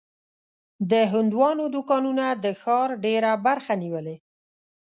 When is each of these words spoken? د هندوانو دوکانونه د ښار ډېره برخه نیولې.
د 0.91 0.93
هندوانو 1.13 1.65
دوکانونه 1.75 2.25
د 2.43 2.45
ښار 2.61 2.89
ډېره 3.05 3.31
برخه 3.45 3.73
نیولې. 3.83 4.15